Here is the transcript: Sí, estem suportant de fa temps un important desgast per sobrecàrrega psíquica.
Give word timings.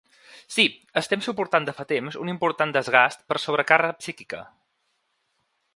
Sí, 0.53 0.63
estem 1.01 1.21
suportant 1.25 1.67
de 1.67 1.75
fa 1.81 1.85
temps 1.91 2.17
un 2.23 2.33
important 2.33 2.73
desgast 2.77 3.23
per 3.33 3.39
sobrecàrrega 3.45 4.01
psíquica. 4.03 4.43